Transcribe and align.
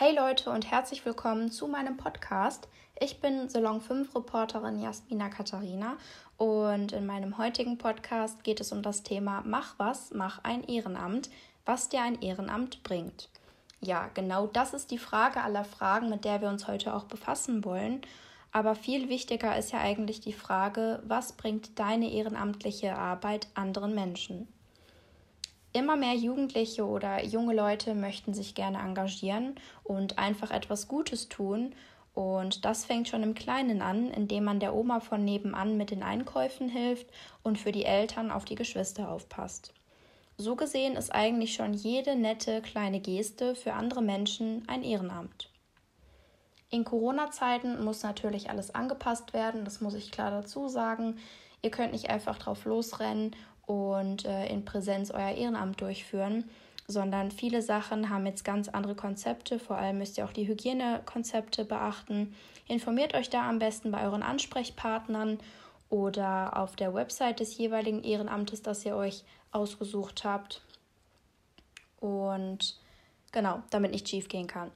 Hey 0.00 0.14
Leute 0.14 0.50
und 0.50 0.70
herzlich 0.70 1.04
willkommen 1.04 1.50
zu 1.50 1.66
meinem 1.66 1.96
Podcast. 1.96 2.68
Ich 3.00 3.20
bin 3.20 3.48
Salon 3.48 3.80
5 3.80 4.14
Reporterin 4.14 4.80
Jasmina 4.80 5.28
Katharina 5.28 5.96
und 6.36 6.92
in 6.92 7.04
meinem 7.04 7.36
heutigen 7.36 7.78
Podcast 7.78 8.44
geht 8.44 8.60
es 8.60 8.70
um 8.70 8.80
das 8.80 9.02
Thema 9.02 9.42
Mach 9.44 9.74
was, 9.76 10.12
mach 10.12 10.44
ein 10.44 10.62
Ehrenamt, 10.62 11.30
was 11.66 11.88
dir 11.88 12.00
ein 12.02 12.22
Ehrenamt 12.22 12.84
bringt. 12.84 13.28
Ja, 13.80 14.08
genau 14.14 14.46
das 14.46 14.72
ist 14.72 14.92
die 14.92 14.98
Frage 14.98 15.42
aller 15.42 15.64
Fragen, 15.64 16.08
mit 16.10 16.24
der 16.24 16.40
wir 16.42 16.48
uns 16.48 16.68
heute 16.68 16.94
auch 16.94 17.06
befassen 17.06 17.64
wollen. 17.64 18.02
Aber 18.52 18.76
viel 18.76 19.08
wichtiger 19.08 19.58
ist 19.58 19.72
ja 19.72 19.80
eigentlich 19.80 20.20
die 20.20 20.32
Frage, 20.32 21.02
was 21.08 21.32
bringt 21.32 21.76
deine 21.76 22.08
ehrenamtliche 22.12 22.94
Arbeit 22.94 23.48
anderen 23.54 23.96
Menschen? 23.96 24.46
Immer 25.78 25.94
mehr 25.94 26.14
Jugendliche 26.14 26.84
oder 26.84 27.24
junge 27.24 27.54
Leute 27.54 27.94
möchten 27.94 28.34
sich 28.34 28.56
gerne 28.56 28.78
engagieren 28.78 29.54
und 29.84 30.18
einfach 30.18 30.50
etwas 30.50 30.88
Gutes 30.88 31.28
tun. 31.28 31.72
Und 32.14 32.64
das 32.64 32.84
fängt 32.84 33.06
schon 33.06 33.22
im 33.22 33.34
Kleinen 33.36 33.80
an, 33.80 34.10
indem 34.10 34.42
man 34.42 34.58
der 34.58 34.74
Oma 34.74 34.98
von 34.98 35.24
nebenan 35.24 35.76
mit 35.76 35.92
den 35.92 36.02
Einkäufen 36.02 36.68
hilft 36.68 37.06
und 37.44 37.60
für 37.60 37.70
die 37.70 37.84
Eltern 37.84 38.32
auf 38.32 38.44
die 38.44 38.56
Geschwister 38.56 39.08
aufpasst. 39.08 39.72
So 40.36 40.56
gesehen 40.56 40.96
ist 40.96 41.14
eigentlich 41.14 41.54
schon 41.54 41.74
jede 41.74 42.16
nette 42.16 42.60
kleine 42.60 42.98
Geste 42.98 43.54
für 43.54 43.74
andere 43.74 44.02
Menschen 44.02 44.64
ein 44.66 44.82
Ehrenamt. 44.82 45.48
In 46.70 46.84
Corona-Zeiten 46.84 47.84
muss 47.84 48.02
natürlich 48.02 48.50
alles 48.50 48.74
angepasst 48.74 49.32
werden, 49.32 49.64
das 49.64 49.80
muss 49.80 49.94
ich 49.94 50.10
klar 50.10 50.32
dazu 50.32 50.66
sagen. 50.66 51.20
Ihr 51.62 51.70
könnt 51.70 51.92
nicht 51.92 52.10
einfach 52.10 52.36
drauf 52.36 52.64
losrennen 52.64 53.36
und 53.68 54.24
äh, 54.24 54.46
in 54.46 54.64
Präsenz 54.64 55.10
euer 55.10 55.32
Ehrenamt 55.32 55.82
durchführen, 55.82 56.44
sondern 56.86 57.30
viele 57.30 57.60
Sachen 57.60 58.08
haben 58.08 58.24
jetzt 58.24 58.42
ganz 58.42 58.68
andere 58.70 58.94
Konzepte. 58.94 59.58
Vor 59.58 59.76
allem 59.76 59.98
müsst 59.98 60.16
ihr 60.16 60.24
auch 60.24 60.32
die 60.32 60.48
Hygienekonzepte 60.48 61.66
beachten. 61.66 62.34
Informiert 62.66 63.14
euch 63.14 63.28
da 63.28 63.46
am 63.46 63.58
besten 63.58 63.90
bei 63.90 64.02
euren 64.02 64.22
Ansprechpartnern 64.22 65.38
oder 65.90 66.56
auf 66.56 66.76
der 66.76 66.94
Website 66.94 67.40
des 67.40 67.58
jeweiligen 67.58 68.02
Ehrenamtes, 68.02 68.62
das 68.62 68.86
ihr 68.86 68.96
euch 68.96 69.22
ausgesucht 69.52 70.24
habt. 70.24 70.62
Und 72.00 72.80
genau, 73.32 73.62
damit 73.68 73.90
nicht 73.90 74.08
schief 74.08 74.28
gehen 74.28 74.46
kann. 74.46 74.70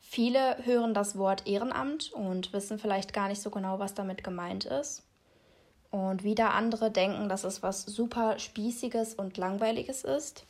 Viele 0.00 0.64
hören 0.64 0.94
das 0.94 1.18
Wort 1.18 1.48
Ehrenamt 1.48 2.12
und 2.12 2.52
wissen 2.52 2.78
vielleicht 2.78 3.12
gar 3.12 3.26
nicht 3.26 3.42
so 3.42 3.50
genau, 3.50 3.80
was 3.80 3.94
damit 3.94 4.22
gemeint 4.22 4.64
ist. 4.64 5.02
Und 5.94 6.24
wieder 6.24 6.54
andere 6.54 6.90
denken, 6.90 7.28
dass 7.28 7.44
es 7.44 7.62
was 7.62 7.82
super 7.82 8.40
Spießiges 8.40 9.14
und 9.14 9.36
Langweiliges 9.36 10.02
ist. 10.02 10.44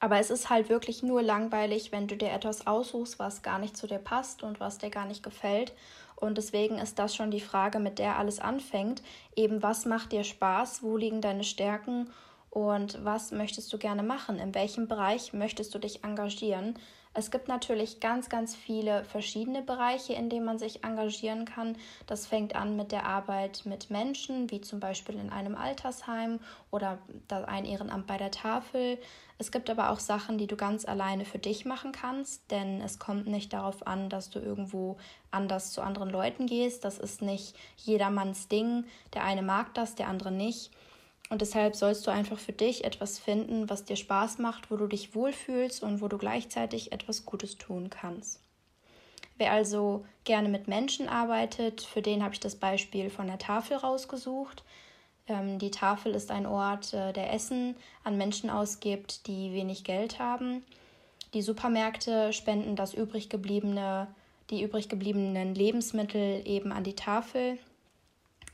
Aber 0.00 0.18
es 0.18 0.28
ist 0.28 0.50
halt 0.50 0.68
wirklich 0.68 1.02
nur 1.02 1.22
langweilig, 1.22 1.92
wenn 1.92 2.08
du 2.08 2.14
dir 2.14 2.30
etwas 2.30 2.66
aussuchst, 2.66 3.18
was 3.18 3.40
gar 3.40 3.58
nicht 3.58 3.74
zu 3.74 3.86
dir 3.86 4.00
passt 4.00 4.42
und 4.42 4.60
was 4.60 4.76
dir 4.76 4.90
gar 4.90 5.06
nicht 5.06 5.22
gefällt. 5.22 5.72
Und 6.14 6.36
deswegen 6.36 6.76
ist 6.76 6.98
das 6.98 7.16
schon 7.16 7.30
die 7.30 7.40
Frage, 7.40 7.78
mit 7.78 7.98
der 7.98 8.18
alles 8.18 8.38
anfängt. 8.38 9.02
Eben, 9.34 9.62
was 9.62 9.86
macht 9.86 10.12
dir 10.12 10.24
Spaß? 10.24 10.82
Wo 10.82 10.98
liegen 10.98 11.22
deine 11.22 11.44
Stärken? 11.44 12.10
Und 12.50 13.02
was 13.02 13.32
möchtest 13.32 13.72
du 13.72 13.78
gerne 13.78 14.02
machen? 14.02 14.38
In 14.38 14.54
welchem 14.54 14.88
Bereich 14.88 15.32
möchtest 15.32 15.74
du 15.74 15.78
dich 15.78 16.04
engagieren? 16.04 16.78
Es 17.16 17.30
gibt 17.30 17.46
natürlich 17.46 18.00
ganz, 18.00 18.28
ganz 18.28 18.56
viele 18.56 19.04
verschiedene 19.04 19.62
Bereiche, 19.62 20.14
in 20.14 20.28
denen 20.28 20.44
man 20.44 20.58
sich 20.58 20.82
engagieren 20.82 21.44
kann. 21.44 21.76
Das 22.08 22.26
fängt 22.26 22.56
an 22.56 22.74
mit 22.74 22.90
der 22.90 23.06
Arbeit 23.06 23.62
mit 23.66 23.88
Menschen, 23.88 24.50
wie 24.50 24.60
zum 24.60 24.80
Beispiel 24.80 25.14
in 25.14 25.30
einem 25.30 25.54
Altersheim 25.54 26.40
oder 26.72 26.98
ein 27.46 27.66
Ehrenamt 27.66 28.08
bei 28.08 28.16
der 28.16 28.32
Tafel. 28.32 28.98
Es 29.38 29.52
gibt 29.52 29.70
aber 29.70 29.90
auch 29.90 30.00
Sachen, 30.00 30.38
die 30.38 30.48
du 30.48 30.56
ganz 30.56 30.84
alleine 30.84 31.24
für 31.24 31.38
dich 31.38 31.64
machen 31.64 31.92
kannst, 31.92 32.50
denn 32.50 32.80
es 32.80 32.98
kommt 32.98 33.28
nicht 33.28 33.52
darauf 33.52 33.86
an, 33.86 34.08
dass 34.08 34.30
du 34.30 34.40
irgendwo 34.40 34.96
anders 35.30 35.72
zu 35.72 35.82
anderen 35.82 36.10
Leuten 36.10 36.46
gehst. 36.46 36.84
Das 36.84 36.98
ist 36.98 37.22
nicht 37.22 37.54
jedermanns 37.76 38.48
Ding. 38.48 38.86
Der 39.12 39.22
eine 39.22 39.42
mag 39.42 39.72
das, 39.74 39.94
der 39.94 40.08
andere 40.08 40.32
nicht. 40.32 40.72
Und 41.30 41.40
deshalb 41.40 41.74
sollst 41.74 42.06
du 42.06 42.10
einfach 42.10 42.38
für 42.38 42.52
dich 42.52 42.84
etwas 42.84 43.18
finden, 43.18 43.70
was 43.70 43.84
dir 43.84 43.96
Spaß 43.96 44.38
macht, 44.38 44.70
wo 44.70 44.76
du 44.76 44.86
dich 44.86 45.14
wohlfühlst 45.14 45.82
und 45.82 46.00
wo 46.00 46.08
du 46.08 46.18
gleichzeitig 46.18 46.92
etwas 46.92 47.24
Gutes 47.24 47.56
tun 47.56 47.88
kannst. 47.90 48.40
Wer 49.36 49.50
also 49.50 50.04
gerne 50.24 50.48
mit 50.48 50.68
Menschen 50.68 51.08
arbeitet, 51.08 51.80
für 51.80 52.02
den 52.02 52.22
habe 52.22 52.34
ich 52.34 52.40
das 52.40 52.56
Beispiel 52.56 53.10
von 53.10 53.26
der 53.26 53.38
Tafel 53.38 53.76
rausgesucht. 53.76 54.62
Ähm, 55.26 55.58
die 55.58 55.70
Tafel 55.70 56.14
ist 56.14 56.30
ein 56.30 56.46
Ort, 56.46 56.92
äh, 56.92 57.12
der 57.12 57.32
Essen 57.32 57.74
an 58.04 58.16
Menschen 58.16 58.50
ausgibt, 58.50 59.26
die 59.26 59.52
wenig 59.52 59.82
Geld 59.82 60.18
haben. 60.18 60.62
Die 61.32 61.42
Supermärkte 61.42 62.32
spenden 62.32 62.76
das 62.76 62.94
übrig 62.94 63.28
gebliebene, 63.28 64.06
die 64.50 64.62
übrig 64.62 64.88
gebliebenen 64.88 65.54
Lebensmittel 65.54 66.46
eben 66.46 66.70
an 66.70 66.84
die 66.84 66.94
Tafel 66.94 67.58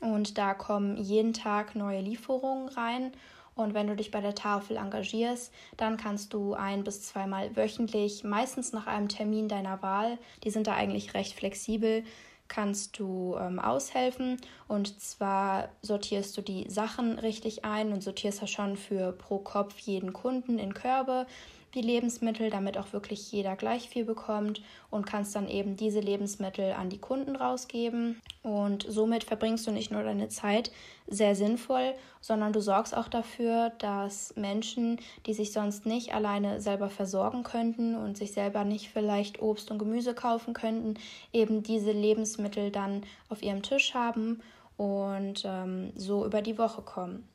und 0.01 0.37
da 0.37 0.53
kommen 0.53 0.97
jeden 0.97 1.33
Tag 1.33 1.75
neue 1.75 2.01
Lieferungen 2.01 2.69
rein. 2.69 3.11
Und 3.55 3.73
wenn 3.73 3.87
du 3.87 3.95
dich 3.95 4.11
bei 4.11 4.21
der 4.21 4.35
Tafel 4.35 4.77
engagierst, 4.77 5.53
dann 5.77 5.97
kannst 5.97 6.33
du 6.33 6.53
ein 6.53 6.83
bis 6.83 7.03
zweimal 7.03 7.55
wöchentlich, 7.55 8.23
meistens 8.23 8.73
nach 8.73 8.87
einem 8.87 9.09
Termin 9.09 9.47
deiner 9.47 9.81
Wahl, 9.81 10.17
die 10.43 10.49
sind 10.49 10.67
da 10.67 10.73
eigentlich 10.73 11.13
recht 11.13 11.33
flexibel, 11.33 12.03
kannst 12.47 12.97
du 12.99 13.37
ähm, 13.39 13.59
aushelfen. 13.59 14.37
Und 14.67 14.99
zwar 14.99 15.69
sortierst 15.81 16.35
du 16.37 16.41
die 16.41 16.69
Sachen 16.69 17.19
richtig 17.19 17.63
ein 17.63 17.93
und 17.93 18.03
sortierst 18.03 18.41
das 18.41 18.49
schon 18.49 18.75
für 18.77 19.11
pro 19.11 19.37
Kopf 19.37 19.77
jeden 19.79 20.11
Kunden 20.11 20.57
in 20.57 20.73
Körbe 20.73 21.27
die 21.73 21.81
Lebensmittel, 21.81 22.49
damit 22.49 22.77
auch 22.77 22.93
wirklich 22.93 23.31
jeder 23.31 23.55
gleich 23.55 23.89
viel 23.89 24.05
bekommt 24.05 24.61
und 24.89 25.05
kannst 25.05 25.35
dann 25.35 25.47
eben 25.47 25.75
diese 25.75 25.99
Lebensmittel 25.99 26.73
an 26.73 26.89
die 26.89 26.97
Kunden 26.99 27.35
rausgeben. 27.35 28.19
Und 28.43 28.85
somit 28.87 29.23
verbringst 29.23 29.65
du 29.67 29.71
nicht 29.71 29.91
nur 29.91 30.03
deine 30.03 30.29
Zeit 30.29 30.71
sehr 31.07 31.35
sinnvoll, 31.35 31.93
sondern 32.19 32.53
du 32.53 32.61
sorgst 32.61 32.95
auch 32.95 33.07
dafür, 33.07 33.71
dass 33.79 34.35
Menschen, 34.35 34.99
die 35.25 35.33
sich 35.33 35.51
sonst 35.51 35.85
nicht 35.85 36.13
alleine 36.13 36.59
selber 36.61 36.89
versorgen 36.89 37.43
könnten 37.43 37.95
und 37.95 38.17
sich 38.17 38.33
selber 38.33 38.63
nicht 38.63 38.89
vielleicht 38.89 39.41
Obst 39.41 39.71
und 39.71 39.79
Gemüse 39.79 40.13
kaufen 40.13 40.53
könnten, 40.53 40.95
eben 41.33 41.63
diese 41.63 41.91
Lebensmittel 41.91 42.71
dann 42.71 43.03
auf 43.29 43.41
ihrem 43.41 43.61
Tisch 43.61 43.93
haben 43.93 44.41
und 44.77 45.43
ähm, 45.45 45.91
so 45.95 46.25
über 46.25 46.41
die 46.41 46.57
Woche 46.57 46.81
kommen. 46.81 47.30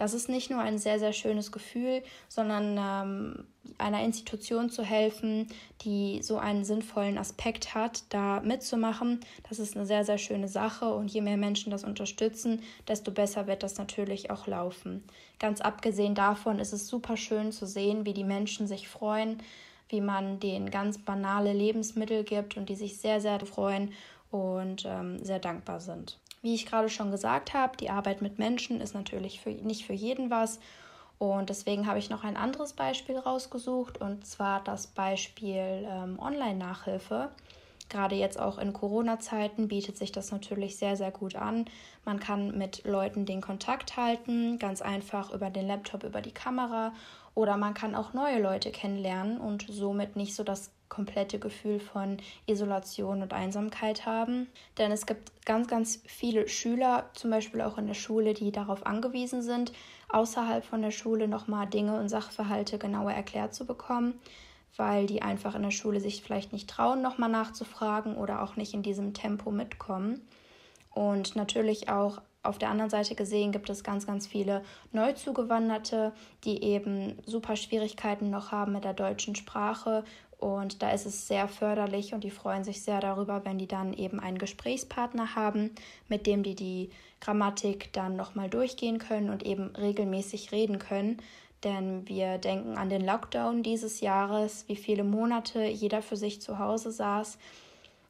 Das 0.00 0.14
ist 0.14 0.30
nicht 0.30 0.48
nur 0.48 0.60
ein 0.60 0.78
sehr, 0.78 0.98
sehr 0.98 1.12
schönes 1.12 1.52
Gefühl, 1.52 2.02
sondern 2.26 2.78
ähm, 2.78 3.44
einer 3.76 4.02
Institution 4.02 4.70
zu 4.70 4.82
helfen, 4.82 5.46
die 5.82 6.22
so 6.22 6.38
einen 6.38 6.64
sinnvollen 6.64 7.18
Aspekt 7.18 7.74
hat, 7.74 8.04
da 8.08 8.40
mitzumachen. 8.40 9.20
Das 9.46 9.58
ist 9.58 9.76
eine 9.76 9.84
sehr, 9.84 10.06
sehr 10.06 10.16
schöne 10.16 10.48
Sache 10.48 10.86
und 10.86 11.10
je 11.12 11.20
mehr 11.20 11.36
Menschen 11.36 11.70
das 11.70 11.84
unterstützen, 11.84 12.62
desto 12.88 13.10
besser 13.10 13.46
wird 13.46 13.62
das 13.62 13.76
natürlich 13.76 14.30
auch 14.30 14.46
laufen. 14.46 15.04
Ganz 15.38 15.60
abgesehen 15.60 16.14
davon 16.14 16.60
ist 16.60 16.72
es 16.72 16.88
super 16.88 17.18
schön 17.18 17.52
zu 17.52 17.66
sehen, 17.66 18.06
wie 18.06 18.14
die 18.14 18.24
Menschen 18.24 18.66
sich 18.66 18.88
freuen, 18.88 19.42
wie 19.90 20.00
man 20.00 20.40
denen 20.40 20.70
ganz 20.70 20.96
banale 20.96 21.52
Lebensmittel 21.52 22.24
gibt 22.24 22.56
und 22.56 22.70
die 22.70 22.76
sich 22.76 22.96
sehr, 22.96 23.20
sehr 23.20 23.38
freuen 23.40 23.92
und 24.30 24.84
ähm, 24.86 25.22
sehr 25.22 25.40
dankbar 25.40 25.78
sind. 25.80 26.18
Wie 26.42 26.54
ich 26.54 26.66
gerade 26.66 26.88
schon 26.88 27.10
gesagt 27.10 27.52
habe, 27.52 27.76
die 27.76 27.90
Arbeit 27.90 28.22
mit 28.22 28.38
Menschen 28.38 28.80
ist 28.80 28.94
natürlich 28.94 29.40
für, 29.40 29.50
nicht 29.50 29.84
für 29.84 29.92
jeden 29.92 30.30
was. 30.30 30.58
Und 31.18 31.50
deswegen 31.50 31.86
habe 31.86 31.98
ich 31.98 32.08
noch 32.08 32.24
ein 32.24 32.36
anderes 32.38 32.72
Beispiel 32.72 33.18
rausgesucht, 33.18 34.00
und 34.00 34.26
zwar 34.26 34.64
das 34.64 34.86
Beispiel 34.86 35.86
ähm, 35.86 36.18
Online-Nachhilfe. 36.18 37.30
Gerade 37.90 38.14
jetzt 38.14 38.40
auch 38.40 38.56
in 38.58 38.72
Corona-Zeiten 38.72 39.68
bietet 39.68 39.98
sich 39.98 40.12
das 40.12 40.30
natürlich 40.30 40.78
sehr, 40.78 40.96
sehr 40.96 41.10
gut 41.10 41.34
an. 41.34 41.66
Man 42.04 42.20
kann 42.20 42.56
mit 42.56 42.84
Leuten 42.84 43.26
den 43.26 43.40
Kontakt 43.40 43.96
halten, 43.96 44.58
ganz 44.58 44.80
einfach 44.80 45.34
über 45.34 45.50
den 45.50 45.66
Laptop, 45.66 46.04
über 46.04 46.22
die 46.22 46.32
Kamera. 46.32 46.94
Oder 47.34 47.56
man 47.56 47.74
kann 47.74 47.94
auch 47.94 48.12
neue 48.12 48.40
Leute 48.40 48.70
kennenlernen 48.70 49.38
und 49.38 49.66
somit 49.68 50.16
nicht 50.16 50.34
so 50.34 50.44
das 50.44 50.70
komplette 50.88 51.38
Gefühl 51.38 51.80
von 51.80 52.18
Isolation 52.46 53.22
und 53.22 53.32
Einsamkeit 53.32 54.06
haben. 54.06 54.48
Denn 54.78 54.92
es 54.92 55.06
gibt 55.06 55.44
ganz, 55.44 55.66
ganz 55.66 56.02
viele 56.06 56.48
Schüler, 56.48 57.10
zum 57.14 57.30
Beispiel 57.30 57.60
auch 57.60 57.78
in 57.78 57.86
der 57.86 57.94
Schule, 57.94 58.34
die 58.34 58.52
darauf 58.52 58.86
angewiesen 58.86 59.42
sind, 59.42 59.72
außerhalb 60.08 60.64
von 60.64 60.82
der 60.82 60.90
Schule 60.90 61.28
nochmal 61.28 61.66
Dinge 61.66 61.98
und 61.98 62.08
Sachverhalte 62.08 62.78
genauer 62.78 63.12
erklärt 63.12 63.54
zu 63.54 63.64
bekommen, 63.66 64.20
weil 64.76 65.06
die 65.06 65.22
einfach 65.22 65.54
in 65.54 65.62
der 65.62 65.70
Schule 65.70 66.00
sich 66.00 66.22
vielleicht 66.22 66.52
nicht 66.52 66.70
trauen, 66.70 67.02
nochmal 67.02 67.30
nachzufragen 67.30 68.16
oder 68.16 68.42
auch 68.42 68.56
nicht 68.56 68.74
in 68.74 68.82
diesem 68.82 69.14
Tempo 69.14 69.50
mitkommen. 69.50 70.20
Und 70.92 71.36
natürlich 71.36 71.88
auch 71.88 72.20
auf 72.42 72.58
der 72.58 72.70
anderen 72.70 72.90
Seite 72.90 73.14
gesehen 73.14 73.52
gibt 73.52 73.68
es 73.68 73.84
ganz, 73.84 74.06
ganz 74.06 74.26
viele 74.26 74.62
Neuzugewanderte, 74.92 76.12
die 76.44 76.62
eben 76.62 77.18
super 77.26 77.54
Schwierigkeiten 77.56 78.30
noch 78.30 78.50
haben 78.50 78.72
mit 78.72 78.84
der 78.84 78.94
deutschen 78.94 79.36
Sprache 79.36 80.04
und 80.40 80.82
da 80.82 80.90
ist 80.90 81.04
es 81.04 81.28
sehr 81.28 81.48
förderlich 81.48 82.14
und 82.14 82.24
die 82.24 82.30
freuen 82.30 82.64
sich 82.64 82.82
sehr 82.82 83.00
darüber, 83.00 83.44
wenn 83.44 83.58
die 83.58 83.68
dann 83.68 83.92
eben 83.92 84.18
einen 84.20 84.38
Gesprächspartner 84.38 85.34
haben, 85.34 85.70
mit 86.08 86.26
dem 86.26 86.42
die 86.42 86.54
die 86.54 86.90
Grammatik 87.20 87.92
dann 87.92 88.16
nochmal 88.16 88.48
durchgehen 88.48 88.98
können 88.98 89.28
und 89.28 89.44
eben 89.44 89.76
regelmäßig 89.76 90.50
reden 90.50 90.78
können. 90.78 91.18
Denn 91.62 92.08
wir 92.08 92.38
denken 92.38 92.78
an 92.78 92.88
den 92.88 93.04
Lockdown 93.04 93.62
dieses 93.62 94.00
Jahres, 94.00 94.64
wie 94.66 94.76
viele 94.76 95.04
Monate 95.04 95.64
jeder 95.66 96.00
für 96.00 96.16
sich 96.16 96.40
zu 96.40 96.58
Hause 96.58 96.90
saß. 96.90 97.36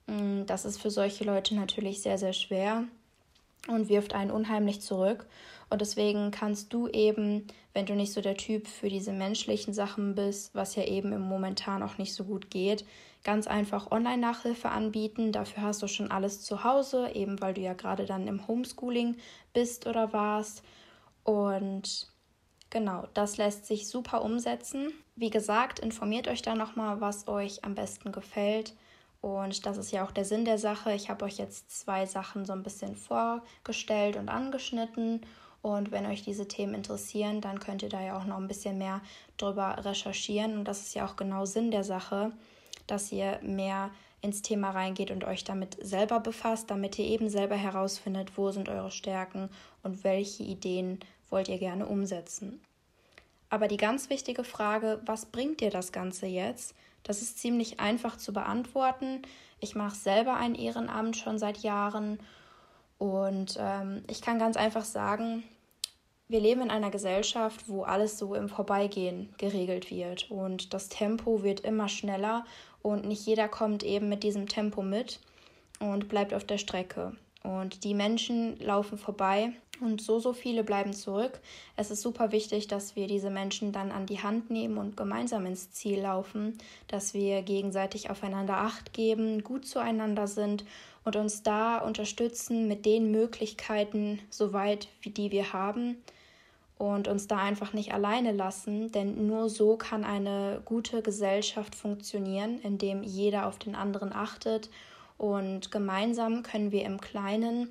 Mm, 0.07 0.47
das 0.47 0.65
ist 0.65 0.81
für 0.81 0.91
solche 0.91 1.25
Leute 1.25 1.57
natürlich 1.57 2.01
sehr, 2.01 2.17
sehr 2.17 2.33
schwer 2.33 2.85
und 3.67 3.89
wirft 3.89 4.15
einen 4.15 4.31
unheimlich 4.31 4.81
zurück. 4.81 5.27
Und 5.71 5.81
deswegen 5.81 6.33
kannst 6.33 6.73
du 6.73 6.89
eben, 6.89 7.47
wenn 7.73 7.87
du 7.87 7.95
nicht 7.95 8.13
so 8.13 8.21
der 8.21 8.37
Typ 8.37 8.67
für 8.67 8.89
diese 8.89 9.13
menschlichen 9.13 9.73
Sachen 9.73 10.17
bist, 10.17 10.55
was 10.55 10.75
ja 10.75 10.85
eben 10.85 11.13
im 11.13 11.23
Momentan 11.23 11.85
auch 11.85 11.97
nicht 11.97 12.13
so 12.13 12.25
gut 12.25 12.51
geht, 12.51 12.85
ganz 13.23 13.47
einfach 13.47 13.91
Online-Nachhilfe 13.93 14.69
anbieten. 14.69 15.31
Dafür 15.31 15.63
hast 15.63 15.81
du 15.83 15.87
schon 15.87 16.11
alles 16.11 16.43
zu 16.43 16.65
Hause, 16.65 17.11
eben 17.15 17.41
weil 17.41 17.55
du 17.55 17.61
ja 17.61 17.75
gerade 17.75 18.05
dann 18.05 18.27
im 18.27 18.49
Homeschooling 18.49 19.17
bist 19.53 19.87
oder 19.87 20.13
warst. 20.13 20.65
Und 21.23 22.11
genau, 22.71 23.07
das 23.15 23.37
lässt 23.37 23.67
sich 23.67 23.89
super 23.89 24.23
umsetzen. 24.23 24.93
Wie 25.15 25.31
gesagt, 25.31 25.79
informiert 25.79 26.27
euch 26.27 26.43
da 26.43 26.57
nochmal, 26.57 27.01
was 27.01 27.29
euch 27.29 27.65
am 27.65 27.77
besten 27.77 28.11
gefällt. 28.11 28.75
Und 29.21 29.67
das 29.67 29.77
ist 29.77 29.93
ja 29.93 30.05
auch 30.05 30.13
der 30.13 30.25
Sinn 30.25 30.47
der 30.47 30.59
Sache. 30.59 30.95
Ich 30.95 31.11
habe 31.11 31.27
euch 31.27 31.37
jetzt 31.37 31.71
zwei 31.79 32.07
Sachen 32.07 32.47
so 32.47 32.55
ein 32.55 32.63
bisschen 32.63 32.97
vorgestellt 32.97 34.17
und 34.17 34.31
angeschnitten. 34.31 35.21
Und 35.63 35.91
wenn 35.91 36.07
euch 36.07 36.23
diese 36.23 36.49
Themen 36.49 36.75
interessieren, 36.75 37.41
dann 37.41 37.61
könnt 37.61 37.83
ihr 37.83 37.89
da 37.91 38.01
ja 38.01 38.19
auch 38.19 38.25
noch 38.25 38.39
ein 38.39 38.49
bisschen 38.49 38.79
mehr 38.79 39.03
drüber 39.37 39.85
recherchieren. 39.85 40.59
Und 40.59 40.65
das 40.65 40.81
ist 40.81 40.95
ja 40.95 41.07
auch 41.07 41.17
genau 41.17 41.45
Sinn 41.45 41.71
der 41.71 41.85
Sache, 41.85 42.33
dass 42.87 43.13
ihr 43.13 43.39
mehr 43.43 43.91
ins 44.23 44.43
Thema 44.43 44.71
reingeht 44.71 45.11
und 45.11 45.25
euch 45.25 45.45
damit 45.45 45.77
selber 45.81 46.21
befasst, 46.21 46.71
damit 46.71 46.99
ihr 46.99 47.07
eben 47.07 47.29
selber 47.29 47.57
herausfindet, 47.57 48.37
wo 48.37 48.51
sind 48.51 48.69
eure 48.69 48.91
Stärken 48.91 49.49
und 49.83 50.05
welche 50.05 50.43
Ideen 50.43 51.01
wollt 51.31 51.49
ihr 51.49 51.59
gerne 51.59 51.87
umsetzen. 51.87 52.61
Aber 53.49 53.67
die 53.67 53.77
ganz 53.77 54.11
wichtige 54.11 54.45
Frage, 54.45 55.01
was 55.07 55.27
bringt 55.27 55.61
dir 55.61 55.71
das 55.71 55.93
Ganze 55.93 56.27
jetzt? 56.27 56.75
Das 57.03 57.23
ist 57.23 57.39
ziemlich 57.39 57.81
einfach 57.81 58.17
zu 58.17 58.33
beantworten. 58.33 59.23
Ich 59.59 59.75
mache 59.75 59.97
selber 59.97 60.37
ein 60.37 60.55
Ehrenamt 60.55 61.17
schon 61.17 61.39
seit 61.39 61.59
Jahren 61.59 62.21
und 63.01 63.57
ähm, 63.59 64.05
ich 64.09 64.21
kann 64.21 64.39
ganz 64.39 64.59
einfach 64.59 64.85
sagen, 64.85 65.43
wir 66.29 66.39
leben 66.39 66.61
in 66.61 66.71
einer 66.71 66.91
Gesellschaft, 66.91 67.67
wo 67.67 67.83
alles 67.83 68.19
so 68.19 68.35
im 68.35 68.51
Vorbeigehen 68.51 69.35
geregelt 69.39 69.91
wird 69.91 70.31
und 70.31 70.75
das 70.75 70.91
Tempo 70.91 71.43
wird 71.43 71.61
immer 71.61 71.89
schneller 71.89 72.45
und 72.83 73.07
nicht 73.07 73.25
jeder 73.25 73.49
kommt 73.49 73.85
eben 73.85 74.11
mit 74.11 74.23
diesem 74.23 74.49
Tempo 74.49 74.83
mit 74.83 75.19
und 75.79 76.11
bleibt 76.11 76.35
auf 76.35 76.45
der 76.45 76.59
Strecke. 76.59 77.17
Und 77.43 77.85
die 77.85 77.95
Menschen 77.95 78.61
laufen 78.61 78.99
vorbei 78.99 79.53
und 79.81 80.01
so, 80.01 80.19
so 80.19 80.33
viele 80.33 80.65
bleiben 80.65 80.93
zurück. 80.93 81.41
Es 81.77 81.91
ist 81.91 82.03
super 82.03 82.33
wichtig, 82.33 82.69
dass 82.69 82.97
wir 82.97 83.07
diese 83.07 83.31
Menschen 83.31 83.73
dann 83.73 83.91
an 83.93 84.07
die 84.07 84.23
Hand 84.23 84.51
nehmen 84.51 84.79
und 84.79 84.97
gemeinsam 84.97 85.47
ins 85.47 85.71
Ziel 85.71 86.01
laufen, 86.01 86.59
dass 86.89 87.15
wir 87.15 87.43
gegenseitig 87.43 88.11
aufeinander 88.11 88.59
acht 88.59 88.93
geben, 88.93 89.43
gut 89.43 89.67
zueinander 89.67 90.27
sind 90.27 90.65
und 91.05 91.17
uns 91.17 91.43
da 91.43 91.79
unterstützen 91.79 92.69
mit 92.69 92.85
den 92.87 93.11
Möglichkeiten, 93.11 94.21
soweit 94.31 94.89
wie 95.03 95.11
die 95.11 95.31
wir 95.31 95.53
haben 95.53 95.97
und 96.79 97.09
uns 97.09 97.27
da 97.27 97.37
einfach 97.37 97.75
nicht 97.75 97.93
alleine 97.93 98.33
lassen, 98.33 98.91
denn 98.91 99.27
nur 99.27 99.51
so 99.51 99.77
kann 99.77 100.03
eine 100.03 100.63
gute 100.65 101.03
Gesellschaft 101.03 101.75
funktionieren, 101.75 102.59
indem 102.63 103.03
jeder 103.03 103.47
auf 103.47 103.59
den 103.59 103.75
anderen 103.75 104.13
achtet 104.13 104.71
und 105.19 105.71
gemeinsam 105.71 106.43
können 106.43 106.73
wir 106.73 106.87
im 106.87 106.99
Kleinen 106.99 107.71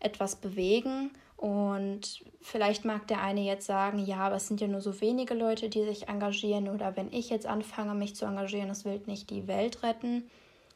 etwas 0.00 0.34
bewegen 0.34 1.12
und 1.38 2.24
vielleicht 2.40 2.84
mag 2.84 3.06
der 3.06 3.22
eine 3.22 3.42
jetzt 3.42 3.64
sagen, 3.64 4.00
ja, 4.00 4.18
aber 4.18 4.34
es 4.36 4.48
sind 4.48 4.60
ja 4.60 4.66
nur 4.66 4.80
so 4.80 5.00
wenige 5.00 5.34
Leute, 5.34 5.68
die 5.68 5.84
sich 5.84 6.08
engagieren 6.08 6.68
oder 6.68 6.96
wenn 6.96 7.12
ich 7.12 7.30
jetzt 7.30 7.46
anfange, 7.46 7.94
mich 7.94 8.16
zu 8.16 8.24
engagieren, 8.24 8.66
das 8.66 8.84
will 8.84 9.00
nicht 9.06 9.30
die 9.30 9.46
Welt 9.46 9.84
retten. 9.84 10.28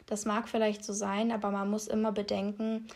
Das 0.07 0.25
mag 0.25 0.49
vielleicht 0.49 0.85
so 0.85 0.93
sein, 0.93 1.33
aber 1.33 1.51
man 1.51 1.69
muss 1.69 1.89
immer 1.89 2.13
bedenken, 2.13 2.87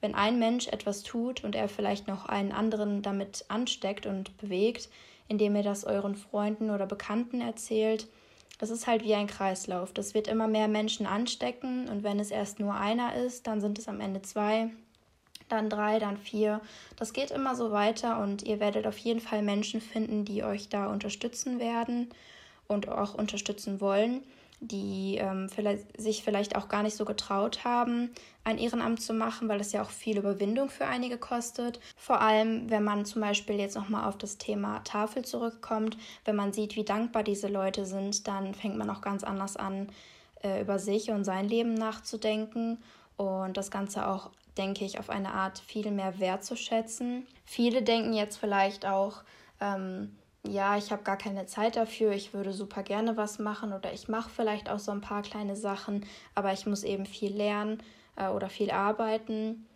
wenn 0.00 0.14
ein 0.14 0.38
Mensch 0.38 0.68
etwas 0.68 1.02
tut 1.02 1.42
und 1.42 1.56
er 1.56 1.68
vielleicht 1.68 2.06
noch 2.06 2.26
einen 2.26 2.52
anderen 2.52 3.02
damit 3.02 3.46
ansteckt 3.48 4.06
und 4.06 4.36
bewegt, 4.36 4.88
indem 5.26 5.56
er 5.56 5.64
das 5.64 5.84
euren 5.84 6.14
Freunden 6.14 6.70
oder 6.70 6.86
Bekannten 6.86 7.40
erzählt, 7.40 8.06
das 8.60 8.70
ist 8.70 8.86
halt 8.86 9.02
wie 9.02 9.16
ein 9.16 9.26
Kreislauf. 9.26 9.92
Das 9.92 10.14
wird 10.14 10.28
immer 10.28 10.46
mehr 10.46 10.68
Menschen 10.68 11.04
anstecken 11.04 11.88
und 11.88 12.04
wenn 12.04 12.20
es 12.20 12.30
erst 12.30 12.60
nur 12.60 12.74
einer 12.74 13.16
ist, 13.16 13.48
dann 13.48 13.60
sind 13.60 13.76
es 13.76 13.88
am 13.88 14.00
Ende 14.00 14.22
zwei 14.22 14.70
dann 15.48 15.70
drei, 15.70 15.98
dann 15.98 16.16
vier. 16.16 16.60
Das 16.96 17.12
geht 17.12 17.30
immer 17.30 17.54
so 17.54 17.72
weiter 17.72 18.20
und 18.20 18.42
ihr 18.42 18.60
werdet 18.60 18.86
auf 18.86 18.98
jeden 18.98 19.20
Fall 19.20 19.42
Menschen 19.42 19.80
finden, 19.80 20.24
die 20.24 20.44
euch 20.44 20.68
da 20.68 20.86
unterstützen 20.86 21.58
werden 21.58 22.08
und 22.66 22.88
auch 22.88 23.14
unterstützen 23.14 23.80
wollen, 23.80 24.22
die 24.60 25.16
ähm, 25.18 25.48
vielleicht, 25.48 26.00
sich 26.00 26.22
vielleicht 26.22 26.56
auch 26.56 26.68
gar 26.68 26.82
nicht 26.82 26.96
so 26.96 27.04
getraut 27.04 27.64
haben, 27.64 28.10
ein 28.44 28.58
Ehrenamt 28.58 29.00
zu 29.00 29.12
machen, 29.12 29.48
weil 29.48 29.60
es 29.60 29.72
ja 29.72 29.82
auch 29.82 29.90
viel 29.90 30.18
Überwindung 30.18 30.68
für 30.68 30.86
einige 30.86 31.16
kostet. 31.16 31.80
Vor 31.96 32.20
allem, 32.20 32.68
wenn 32.68 32.82
man 32.82 33.04
zum 33.04 33.22
Beispiel 33.22 33.56
jetzt 33.56 33.76
nochmal 33.76 34.08
auf 34.08 34.18
das 34.18 34.38
Thema 34.38 34.80
Tafel 34.80 35.24
zurückkommt, 35.24 35.96
wenn 36.24 36.36
man 36.36 36.52
sieht, 36.52 36.76
wie 36.76 36.84
dankbar 36.84 37.22
diese 37.22 37.48
Leute 37.48 37.84
sind, 37.84 38.26
dann 38.26 38.54
fängt 38.54 38.76
man 38.76 38.90
auch 38.90 39.00
ganz 39.00 39.22
anders 39.22 39.56
an, 39.56 39.88
äh, 40.42 40.60
über 40.60 40.78
sich 40.78 41.10
und 41.10 41.24
sein 41.24 41.48
Leben 41.48 41.74
nachzudenken 41.74 42.78
und 43.16 43.56
das 43.56 43.70
Ganze 43.70 44.08
auch 44.08 44.30
denke 44.58 44.84
ich, 44.84 44.98
auf 44.98 45.08
eine 45.08 45.32
Art 45.32 45.58
viel 45.58 45.90
mehr 45.90 46.18
wertzuschätzen. 46.18 47.26
Viele 47.44 47.82
denken 47.82 48.12
jetzt 48.12 48.36
vielleicht 48.36 48.84
auch, 48.86 49.22
ähm, 49.60 50.16
ja, 50.46 50.76
ich 50.76 50.90
habe 50.92 51.02
gar 51.02 51.16
keine 51.16 51.46
Zeit 51.46 51.76
dafür, 51.76 52.12
ich 52.12 52.34
würde 52.34 52.52
super 52.52 52.82
gerne 52.82 53.16
was 53.16 53.38
machen 53.38 53.72
oder 53.72 53.92
ich 53.92 54.08
mache 54.08 54.30
vielleicht 54.30 54.68
auch 54.70 54.78
so 54.78 54.92
ein 54.92 55.00
paar 55.00 55.22
kleine 55.22 55.56
Sachen, 55.56 56.04
aber 56.34 56.52
ich 56.52 56.66
muss 56.66 56.84
eben 56.84 57.06
viel 57.06 57.34
lernen 57.34 57.82
äh, 58.16 58.28
oder 58.28 58.48
viel 58.48 58.70
arbeiten. 58.70 59.66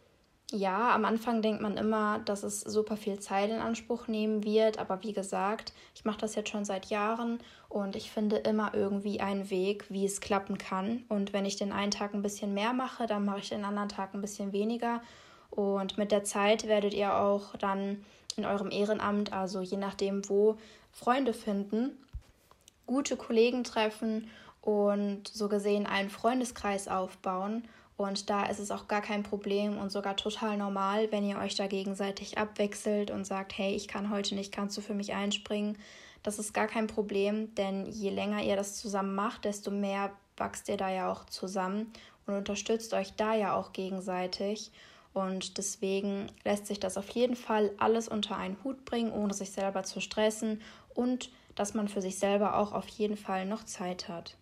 Ja, 0.55 0.95
am 0.95 1.07
Anfang 1.07 1.41
denkt 1.41 1.63
man 1.63 1.79
immer, 1.79 2.19
dass 2.19 2.43
es 2.43 2.61
super 2.61 2.99
viel 2.99 3.19
Zeit 3.19 3.49
in 3.49 3.57
Anspruch 3.57 4.07
nehmen 4.07 4.45
wird, 4.45 4.79
aber 4.79 5.03
wie 5.03 5.15
gesagt, 5.15 5.73
ich 5.95 6.05
mache 6.05 6.19
das 6.19 6.35
jetzt 6.35 6.51
schon 6.51 6.67
seit 6.67 6.87
Jahren 6.87 7.41
und 7.71 7.97
ich 7.97 8.11
finde 8.11 8.37
immer 8.37 8.75
irgendwie 8.75 9.21
einen 9.21 9.49
Weg, 9.49 9.87
wie 9.89 10.05
es 10.05 10.21
klappen 10.21 10.59
kann. 10.59 11.05
Und 11.09 11.33
wenn 11.33 11.47
ich 11.47 11.57
den 11.57 11.73
einen 11.73 11.91
Tag 11.91 12.13
ein 12.13 12.21
bisschen 12.21 12.53
mehr 12.53 12.75
mache, 12.75 13.07
dann 13.07 13.25
mache 13.25 13.39
ich 13.39 13.49
den 13.49 13.65
anderen 13.65 13.89
Tag 13.89 14.13
ein 14.13 14.21
bisschen 14.21 14.53
weniger. 14.53 15.01
Und 15.51 15.97
mit 15.97 16.13
der 16.13 16.23
Zeit 16.23 16.69
werdet 16.69 16.93
ihr 16.93 17.17
auch 17.17 17.57
dann 17.57 18.05
in 18.37 18.45
eurem 18.45 18.71
Ehrenamt, 18.71 19.33
also 19.33 19.63
je 19.63 19.79
nachdem 19.79 20.29
wo, 20.29 20.59
Freunde 20.93 21.33
finden, 21.33 21.97
gute 22.87 23.17
Kollegen 23.17 23.65
treffen 23.65 24.29
und 24.61 25.29
so 25.29 25.49
gesehen 25.49 25.87
einen 25.87 26.11
Freundeskreis 26.11 26.89
aufbauen 26.89 27.65
und 28.03 28.31
da 28.31 28.45
ist 28.47 28.59
es 28.59 28.71
auch 28.71 28.89
gar 28.89 29.01
kein 29.01 29.23
Problem 29.23 29.79
und 29.79 29.91
sogar 29.91 30.17
total 30.17 30.57
normal, 30.57 31.11
wenn 31.11 31.25
ihr 31.25 31.39
euch 31.39 31.55
da 31.55 31.67
gegenseitig 31.67 32.39
abwechselt 32.39 33.11
und 33.11 33.25
sagt, 33.25 33.57
hey, 33.57 33.75
ich 33.75 33.89
kann 33.89 34.11
heute 34.11 34.35
nicht, 34.35 34.53
kannst 34.53 34.77
du 34.77 34.81
für 34.81 34.95
mich 34.95 35.15
einspringen. 35.15 35.79
Das 36.23 36.39
ist 36.39 36.53
gar 36.53 36.67
kein 36.67 36.87
Problem, 36.87 37.55
denn 37.55 37.87
je 37.87 38.11
länger 38.11 38.43
ihr 38.43 38.57
das 38.57 38.77
zusammen 38.77 39.15
macht, 39.15 39.45
desto 39.45 39.71
mehr 39.71 40.13
wächst 40.37 40.69
ihr 40.69 40.77
da 40.77 40.91
ja 40.91 41.11
auch 41.11 41.25
zusammen 41.27 41.93
und 42.27 42.35
unterstützt 42.35 42.95
euch 42.95 43.15
da 43.15 43.35
ja 43.35 43.55
auch 43.55 43.73
gegenseitig. 43.73 44.71
Und 45.15 45.59
deswegen 45.59 46.29
lässt 46.45 46.67
sich 46.67 46.81
das 46.81 46.97
auf 46.97 47.09
jeden 47.11 47.37
Fall 47.37 47.71
alles 47.79 48.09
unter 48.09 48.37
einen 48.37 48.57
Hut 48.65 48.85
bringen, 48.85 49.13
ohne 49.13 49.35
sich 49.35 49.51
selber 49.51 49.83
zu 49.83 50.01
stressen 50.01 50.63
und 50.95 51.31
dass 51.55 51.75
man 51.75 51.89
für 51.89 52.01
sich 52.01 52.19
selber 52.19 52.57
auch 52.57 52.73
auf 52.73 52.89
jeden 52.89 53.17
Fall 53.17 53.45
noch 53.45 53.65
Zeit 53.65 54.09
hat. 54.09 54.37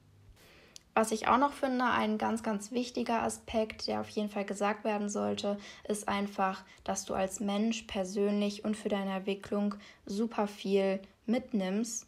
Was 1.00 1.12
ich 1.12 1.28
auch 1.28 1.38
noch 1.38 1.54
finde, 1.54 1.86
ein 1.86 2.18
ganz, 2.18 2.42
ganz 2.42 2.72
wichtiger 2.72 3.22
Aspekt, 3.22 3.86
der 3.86 4.02
auf 4.02 4.10
jeden 4.10 4.28
Fall 4.28 4.44
gesagt 4.44 4.84
werden 4.84 5.08
sollte, 5.08 5.56
ist 5.88 6.06
einfach, 6.08 6.62
dass 6.84 7.06
du 7.06 7.14
als 7.14 7.40
Mensch 7.40 7.84
persönlich 7.84 8.66
und 8.66 8.76
für 8.76 8.90
deine 8.90 9.14
Entwicklung 9.14 9.76
super 10.04 10.46
viel 10.46 11.00
mitnimmst. 11.24 12.06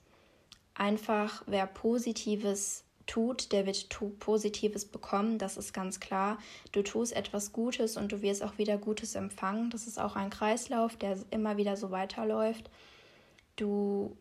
Einfach, 0.74 1.42
wer 1.46 1.66
Positives 1.66 2.84
tut, 3.06 3.52
der 3.52 3.64
wird 3.64 3.88
Positives 4.18 4.84
bekommen, 4.84 5.38
das 5.38 5.56
ist 5.56 5.72
ganz 5.72 5.98
klar. 5.98 6.36
Du 6.72 6.82
tust 6.82 7.16
etwas 7.16 7.54
Gutes 7.54 7.96
und 7.96 8.12
du 8.12 8.20
wirst 8.20 8.42
auch 8.42 8.58
wieder 8.58 8.76
Gutes 8.76 9.14
empfangen. 9.14 9.70
Das 9.70 9.86
ist 9.86 9.98
auch 9.98 10.16
ein 10.16 10.28
Kreislauf, 10.28 10.96
der 10.96 11.16
immer 11.30 11.56
wieder 11.56 11.78
so 11.78 11.92
weiterläuft. 11.92 12.68
Du 13.56 14.18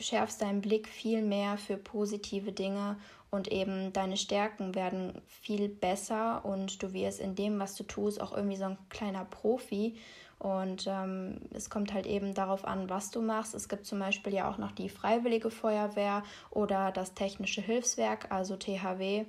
schärfst 0.00 0.40
deinen 0.42 0.60
Blick 0.60 0.88
viel 0.88 1.22
mehr 1.22 1.58
für 1.58 1.76
positive 1.76 2.52
Dinge 2.52 2.96
und 3.30 3.48
eben 3.50 3.92
deine 3.92 4.16
Stärken 4.16 4.74
werden 4.74 5.22
viel 5.26 5.68
besser 5.68 6.44
und 6.44 6.82
du 6.82 6.92
wirst 6.92 7.20
in 7.20 7.34
dem, 7.34 7.58
was 7.58 7.74
du 7.76 7.84
tust, 7.84 8.20
auch 8.20 8.36
irgendwie 8.36 8.56
so 8.56 8.64
ein 8.64 8.78
kleiner 8.90 9.24
Profi. 9.24 9.96
Und 10.38 10.86
ähm, 10.88 11.38
es 11.52 11.70
kommt 11.70 11.94
halt 11.94 12.06
eben 12.06 12.34
darauf 12.34 12.64
an, 12.64 12.90
was 12.90 13.10
du 13.10 13.22
machst. 13.22 13.54
Es 13.54 13.68
gibt 13.68 13.86
zum 13.86 14.00
Beispiel 14.00 14.34
ja 14.34 14.50
auch 14.50 14.58
noch 14.58 14.72
die 14.72 14.88
Freiwillige 14.88 15.50
Feuerwehr 15.50 16.24
oder 16.50 16.90
das 16.90 17.14
Technische 17.14 17.62
Hilfswerk, 17.62 18.30
also 18.30 18.56
THW. 18.56 19.24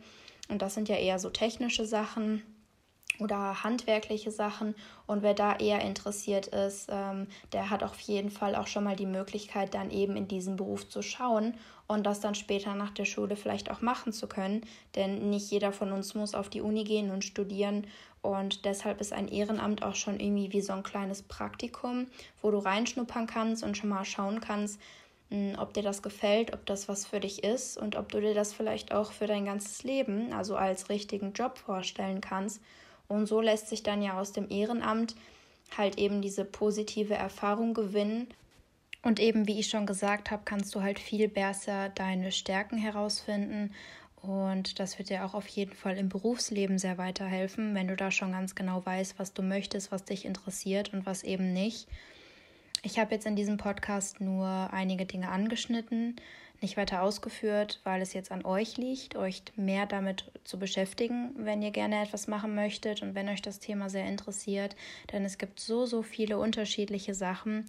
Und 0.50 0.62
das 0.62 0.74
sind 0.74 0.89
ja 0.89 0.96
eher 0.96 1.20
so 1.20 1.29
technische 1.29 1.86
Sachen. 1.86 2.41
Oder 3.20 3.63
handwerkliche 3.63 4.32
Sachen. 4.32 4.75
Und 5.05 5.22
wer 5.22 5.34
da 5.34 5.55
eher 5.55 5.82
interessiert 5.82 6.48
ist, 6.48 6.89
ähm, 6.91 7.27
der 7.51 7.70
hat 7.70 7.84
auf 7.84 8.00
jeden 8.00 8.29
Fall 8.29 8.55
auch 8.55 8.67
schon 8.67 8.84
mal 8.84 8.96
die 8.96 9.05
Möglichkeit, 9.05 9.74
dann 9.74 9.91
eben 9.91 10.15
in 10.15 10.27
diesen 10.27 10.55
Beruf 10.55 10.88
zu 10.89 11.01
schauen 11.01 11.53
und 11.88 12.05
das 12.05 12.22
dann 12.22 12.36
später 12.36 12.75
nach 12.75 12.91
der 12.91 13.05
Schule 13.05 13.36
vielleicht 13.36 13.70
auch 13.70 13.82
machen 13.82 14.13
zu 14.13 14.27
können. 14.27 14.65
Denn 14.96 15.29
nicht 15.29 15.51
jeder 15.51 15.72
von 15.72 15.91
uns 15.91 16.15
muss 16.15 16.36
auf 16.36 16.50
die 16.50 16.62
Uni 16.62 16.84
gehen 16.84 17.12
und 17.12 17.24
studieren. 17.24 17.88
Und 18.22 18.65
deshalb 18.65 19.01
ist 19.01 19.13
ein 19.13 19.27
Ehrenamt 19.27 19.84
auch 19.84 19.96
schon 19.96 20.20
irgendwie 20.20 20.53
wie 20.53 20.62
so 20.62 20.74
ein 20.74 20.84
kleines 20.84 21.22
Praktikum, 21.22 22.08
wo 22.41 22.51
du 22.51 22.58
reinschnuppern 22.58 23.27
kannst 23.27 23.63
und 23.63 23.77
schon 23.77 23.89
mal 23.89 24.05
schauen 24.05 24.39
kannst, 24.39 24.79
hm, 25.29 25.55
ob 25.60 25.74
dir 25.74 25.84
das 25.84 26.01
gefällt, 26.01 26.53
ob 26.53 26.65
das 26.65 26.88
was 26.88 27.05
für 27.05 27.20
dich 27.20 27.43
ist 27.43 27.77
und 27.77 27.98
ob 27.98 28.10
du 28.12 28.22
dir 28.22 28.34
das 28.34 28.53
vielleicht 28.53 28.93
auch 28.93 29.12
für 29.12 29.27
dein 29.27 29.43
ganzes 29.46 29.84
Leben, 29.84 30.32
also 30.32 30.55
als 30.55 30.89
richtigen 30.89 31.34
Job 31.34 31.58
vorstellen 31.58 32.22
kannst 32.22 32.62
und 33.13 33.27
so 33.27 33.41
lässt 33.41 33.70
sich 33.70 33.84
dann 33.84 34.01
ja 34.01 34.20
aus 34.20 34.32
dem 34.32 34.50
Ehrenamt 34.50 35.15
halt 35.77 35.98
eben 35.98 36.22
diese 36.22 36.46
positive 36.46 37.13
Erfahrung 37.13 37.74
gewinnen. 37.74 38.27
Und 39.01 39.20
eben, 39.20 39.48
wie 39.48 39.60
ich 39.60 39.67
schon 39.67 39.86
gesagt 39.86 40.32
habe, 40.32 40.43
kannst 40.46 40.74
du 40.75 40.82
halt 40.82 40.98
viel 40.98 41.27
besser 41.27 41.89
deine 41.89 42.32
Stärken 42.32 42.77
herausfinden. 42.77 43.74
Und 44.22 44.79
das 44.79 44.98
wird 44.98 45.10
dir 45.10 45.25
auch 45.25 45.34
auf 45.34 45.48
jeden 45.48 45.74
Fall 45.74 45.98
im 45.98 46.08
Berufsleben 46.08 46.79
sehr 46.79 46.98
weiterhelfen, 46.98 47.75
wenn 47.75 47.89
du 47.89 47.98
da 47.98 48.12
schon 48.12 48.32
ganz 48.32 48.55
genau 48.55 48.86
weißt, 48.86 49.20
was 49.20 49.34
du 49.34 49.41
möchtest, 49.41 49.91
was 49.91 50.05
dich 50.05 50.24
interessiert 50.24 50.93
und 50.93 51.05
was 51.05 51.24
eben 51.24 51.51
nicht. 51.51 51.88
Ich 52.84 53.00
habe 53.00 53.16
jetzt 53.16 53.25
in 53.25 53.36
diesem 53.36 53.58
Podcast 53.58 54.22
nur 54.22 54.70
einige 54.72 55.06
Dinge 55.06 55.30
angeschnitten 55.30 56.18
nicht 56.63 56.78
weiter 56.78 57.04
ausgeführt, 57.04 57.82
weil 57.84 58.02
es 58.02 58.13
jetzt 58.13 58.32
an 58.32 58.46
euch 58.46 58.78
liegt, 58.78 59.16
euch 59.16 59.44
mehr 59.56 59.86
damit 59.86 60.32
zu 60.46 60.58
beschäftigen, 60.58 61.32
wenn 61.36 61.62
ihr 61.62 61.72
gerne 61.72 62.02
etwas 62.02 62.28
machen 62.28 62.56
möchtet 62.56 63.04
und 63.04 63.13
wenn 63.13 63.30
euch 63.30 63.42
das 63.42 63.60
Thema 63.60 63.90
sehr 63.90 64.08
interessiert. 64.08 64.75
Denn 65.12 65.25
es 65.25 65.38
gibt 65.38 65.60
so, 65.60 65.86
so 65.86 66.02
viele 66.02 66.40
unterschiedliche 66.40 67.13
Sachen. 67.13 67.66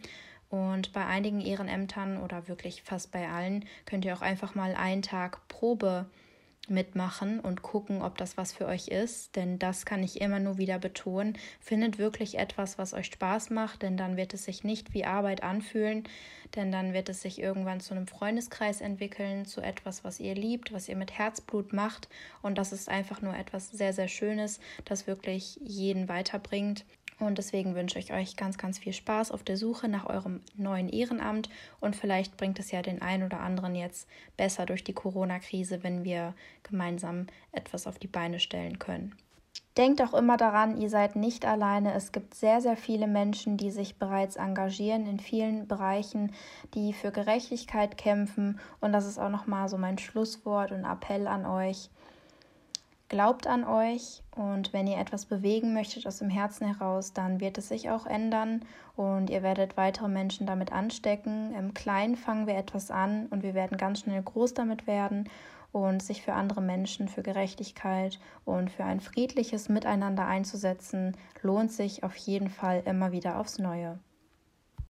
Und 0.49 0.93
bei 0.93 1.05
einigen 1.05 1.41
Ehrenämtern 1.41 2.23
oder 2.23 2.47
wirklich 2.47 2.83
fast 2.83 3.11
bei 3.11 3.29
allen 3.29 3.65
könnt 3.85 4.05
ihr 4.05 4.15
auch 4.15 4.23
einfach 4.23 4.55
mal 4.55 4.75
einen 4.77 5.03
Tag 5.03 5.47
Probe 5.49 6.07
mitmachen 6.69 7.41
und 7.41 7.63
gucken, 7.63 8.03
ob 8.03 8.19
das 8.19 8.37
was 8.37 8.53
für 8.53 8.67
euch 8.67 8.89
ist. 8.89 9.37
Denn 9.37 9.59
das 9.59 9.85
kann 9.87 10.03
ich 10.03 10.21
immer 10.21 10.41
nur 10.41 10.59
wieder 10.59 10.79
betonen. 10.79 11.37
Findet 11.61 11.99
wirklich 11.99 12.39
etwas, 12.39 12.79
was 12.79 12.95
euch 12.95 13.07
Spaß 13.07 13.51
macht, 13.51 13.83
denn 13.83 13.97
dann 13.97 14.17
wird 14.17 14.35
es 14.35 14.45
sich 14.45 14.65
nicht 14.65 14.95
wie 14.95 15.05
Arbeit 15.05 15.43
anfühlen, 15.43 16.05
denn 16.55 16.73
dann 16.73 16.93
wird 16.93 17.09
es 17.09 17.23
sich 17.23 17.41
irgendwann 17.41 17.81
zu 17.81 17.95
einem 17.95 18.07
Freundeskreis 18.07 18.81
entwickeln, 18.81 19.45
zu 19.45 19.61
etwas, 19.61 20.05
was 20.05 20.21
ihr 20.21 20.35
liebt, 20.35 20.73
was 20.73 20.89
ihr 20.89 20.97
mit 20.97 21.19
Herzblut 21.19 21.73
macht. 21.73 22.09
Und 22.43 22.59
das 22.59 22.73
ist 22.73 22.89
einfach 22.89 23.23
nur 23.23 23.37
etwas 23.37 23.71
sehr, 23.71 23.93
sehr 23.93 24.09
Schönes, 24.09 24.61
das 24.85 25.07
wirklich 25.07 25.59
jeden 25.63 26.09
weiterbringt. 26.09 26.85
Und 27.21 27.39
deswegen 27.39 27.75
wünsche 27.75 27.99
ich 27.99 28.13
euch 28.13 28.37
ganz, 28.37 28.59
ganz 28.59 28.79
viel 28.79 28.93
Spaß 28.93 29.31
auf 29.31 29.43
der 29.43 29.57
Suche 29.57 29.89
nach 29.89 30.07
eurem 30.07 30.41
neuen 30.57 30.89
Ehrenamt. 30.89 31.49
Und 31.81 31.97
vielleicht 31.97 32.37
bringt 32.37 32.59
es 32.59 32.71
ja 32.71 32.83
den 32.83 33.03
einen 33.03 33.23
oder 33.23 33.41
anderen 33.41 33.75
jetzt 33.75 34.09
besser 34.37 34.67
durch 34.67 34.85
die 34.85 34.93
Corona-Krise, 34.93 35.83
wenn 35.83 36.05
wir 36.05 36.35
gemeinsam 36.63 37.27
etwas 37.53 37.87
auf 37.87 37.99
die 37.99 38.09
Beine 38.09 38.41
stellen 38.41 38.79
können. 38.79 39.15
Denkt 39.77 40.01
auch 40.03 40.15
immer 40.15 40.37
daran, 40.37 40.81
ihr 40.81 40.89
seid 40.89 41.17
nicht 41.17 41.45
alleine. 41.45 41.95
Es 41.95 42.13
gibt 42.13 42.35
sehr, 42.35 42.61
sehr 42.61 42.77
viele 42.77 43.09
Menschen, 43.09 43.57
die 43.57 43.73
sich 43.73 43.99
bereits 43.99 44.37
engagieren 44.37 45.05
in 45.07 45.19
vielen 45.19 45.67
Bereichen, 45.67 46.33
die 46.75 46.93
für 46.93 47.11
Gerechtigkeit 47.11 47.99
kämpfen. 47.99 48.61
Und 48.81 48.93
das 48.93 49.05
ist 49.05 49.19
auch 49.19 49.31
nochmal 49.31 49.69
so 49.69 49.77
mein 49.77 49.99
Schlusswort 49.99 50.71
und 50.71 50.85
Appell 50.85 51.27
an 51.27 51.45
euch. 51.45 51.91
Glaubt 53.15 53.47
an 53.47 53.63
euch 53.63 54.25
und 54.35 54.73
wenn 54.73 54.89
ihr 54.89 54.99
etwas 54.99 55.27
bewegen 55.27 55.73
möchtet 55.73 56.05
aus 56.05 56.19
dem 56.19 56.31
Herzen 56.31 56.67
heraus, 56.67 57.13
dann 57.13 57.39
wird 57.39 57.59
es 57.59 57.69
sich 57.69 57.89
auch 57.89 58.07
ändern 58.07 58.65
und 58.97 59.31
ihr 59.31 59.45
werdet 59.45 59.77
weitere 59.77 60.09
Menschen 60.09 60.49
damit 60.49 60.73
anstecken. 60.73 61.55
Im 61.55 61.75
Kleinen 61.75 62.17
fangen 62.17 62.49
wir 62.49 62.57
etwas 62.57 62.91
an 62.91 63.27
und 63.27 63.45
wir 63.45 63.55
werden 63.55 63.79
ganz 63.79 64.01
schnell 64.01 64.21
groß 64.21 64.55
damit 64.55 64.89
werden 64.89 65.31
und 65.71 66.03
sich 66.03 66.23
für 66.23 66.33
andere 66.33 66.61
Menschen, 66.61 67.07
für 67.07 67.23
Gerechtigkeit 67.23 68.19
und 68.45 68.69
für 68.69 68.83
ein 68.83 68.99
friedliches 68.99 69.69
Miteinander 69.69 70.27
einzusetzen, 70.27 71.17
lohnt 71.41 71.71
sich 71.71 72.03
auf 72.03 72.17
jeden 72.17 72.51
Fall 72.51 72.83
immer 72.85 73.13
wieder 73.13 73.39
aufs 73.39 73.61
Neue. 73.61 74.01